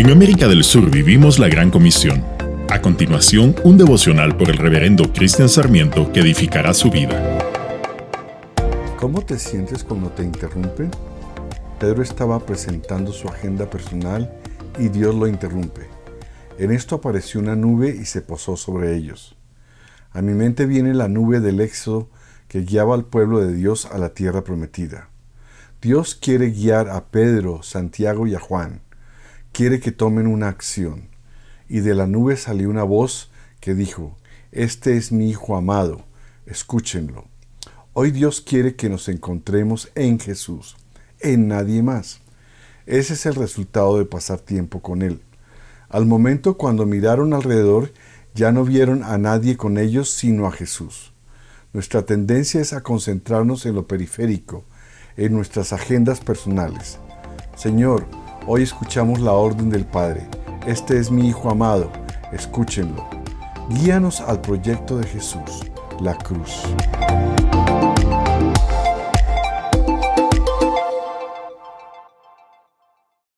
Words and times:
En 0.00 0.08
América 0.08 0.48
del 0.48 0.64
Sur 0.64 0.90
vivimos 0.90 1.38
la 1.38 1.50
Gran 1.50 1.70
Comisión. 1.70 2.24
A 2.70 2.80
continuación, 2.80 3.54
un 3.64 3.76
devocional 3.76 4.34
por 4.34 4.48
el 4.48 4.56
reverendo 4.56 5.12
Cristian 5.12 5.50
Sarmiento 5.50 6.10
que 6.10 6.20
edificará 6.20 6.72
su 6.72 6.90
vida. 6.90 7.20
¿Cómo 8.98 9.20
te 9.20 9.38
sientes 9.38 9.84
cuando 9.84 10.08
te 10.08 10.22
interrumpen? 10.22 10.90
Pedro 11.78 12.02
estaba 12.02 12.40
presentando 12.46 13.12
su 13.12 13.28
agenda 13.28 13.68
personal 13.68 14.32
y 14.78 14.88
Dios 14.88 15.14
lo 15.14 15.26
interrumpe. 15.26 15.82
En 16.56 16.70
esto 16.70 16.94
apareció 16.94 17.38
una 17.38 17.54
nube 17.54 17.94
y 17.94 18.06
se 18.06 18.22
posó 18.22 18.56
sobre 18.56 18.96
ellos. 18.96 19.36
A 20.12 20.22
mi 20.22 20.32
mente 20.32 20.64
viene 20.64 20.94
la 20.94 21.08
nube 21.08 21.40
del 21.40 21.60
Éxodo 21.60 22.08
que 22.48 22.62
guiaba 22.62 22.94
al 22.94 23.04
pueblo 23.04 23.40
de 23.40 23.52
Dios 23.52 23.84
a 23.84 23.98
la 23.98 24.14
tierra 24.14 24.44
prometida. 24.44 25.10
Dios 25.82 26.14
quiere 26.14 26.52
guiar 26.52 26.88
a 26.88 27.10
Pedro, 27.10 27.62
Santiago 27.62 28.26
y 28.26 28.34
a 28.34 28.40
Juan. 28.40 28.80
Quiere 29.60 29.78
que 29.78 29.92
tomen 29.92 30.26
una 30.26 30.48
acción. 30.48 31.10
Y 31.68 31.80
de 31.80 31.94
la 31.94 32.06
nube 32.06 32.38
salió 32.38 32.70
una 32.70 32.82
voz 32.82 33.30
que 33.60 33.74
dijo, 33.74 34.16
Este 34.52 34.96
es 34.96 35.12
mi 35.12 35.28
Hijo 35.28 35.54
amado, 35.54 36.06
escúchenlo. 36.46 37.26
Hoy 37.92 38.10
Dios 38.10 38.40
quiere 38.40 38.74
que 38.74 38.88
nos 38.88 39.06
encontremos 39.10 39.90
en 39.94 40.18
Jesús, 40.18 40.78
en 41.18 41.48
nadie 41.48 41.82
más. 41.82 42.22
Ese 42.86 43.12
es 43.12 43.26
el 43.26 43.34
resultado 43.34 43.98
de 43.98 44.06
pasar 44.06 44.40
tiempo 44.40 44.80
con 44.80 45.02
Él. 45.02 45.20
Al 45.90 46.06
momento 46.06 46.56
cuando 46.56 46.86
miraron 46.86 47.34
alrededor, 47.34 47.92
ya 48.34 48.52
no 48.52 48.64
vieron 48.64 49.02
a 49.04 49.18
nadie 49.18 49.58
con 49.58 49.76
ellos 49.76 50.08
sino 50.08 50.46
a 50.46 50.52
Jesús. 50.52 51.12
Nuestra 51.74 52.06
tendencia 52.06 52.62
es 52.62 52.72
a 52.72 52.82
concentrarnos 52.82 53.66
en 53.66 53.74
lo 53.74 53.86
periférico, 53.86 54.64
en 55.18 55.34
nuestras 55.34 55.74
agendas 55.74 56.20
personales. 56.20 56.98
Señor, 57.56 58.06
hoy 58.46 58.62
escuchamos 58.62 59.20
la 59.20 59.32
orden 59.32 59.70
del 59.70 59.84
Padre. 59.84 60.26
Este 60.66 60.98
es 60.98 61.10
mi 61.10 61.28
Hijo 61.28 61.50
amado, 61.50 61.90
escúchenlo. 62.32 63.08
Guíanos 63.68 64.20
al 64.20 64.40
proyecto 64.40 64.98
de 64.98 65.06
Jesús, 65.06 65.64
la 66.00 66.16
cruz. 66.16 66.62